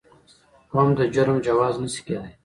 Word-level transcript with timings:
قوم 0.71 0.89
د 0.99 1.01
جرم 1.13 1.37
جواز 1.45 1.75
نه 1.83 1.89
شي 1.93 2.01
کېدای. 2.07 2.33